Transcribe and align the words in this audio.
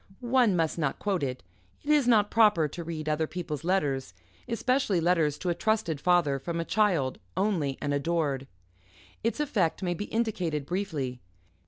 One 0.33 0.55
must 0.55 0.79
not 0.79 0.97
quote 0.97 1.21
it 1.21 1.43
it 1.83 1.91
is 1.91 2.07
not 2.07 2.31
proper 2.31 2.67
to 2.67 2.83
read 2.83 3.07
other 3.07 3.27
people's 3.27 3.63
letters, 3.63 4.15
especially 4.47 4.99
letters 4.99 5.37
to 5.37 5.49
a 5.49 5.53
trusted 5.53 6.01
father, 6.01 6.39
from 6.39 6.59
a 6.59 6.65
child, 6.65 7.19
only 7.37 7.77
and 7.79 7.93
adored. 7.93 8.47
Its 9.23 9.39
effect 9.39 9.83
may 9.83 9.93
be 9.93 10.05
indicated 10.05 10.65
briefly. 10.65 11.21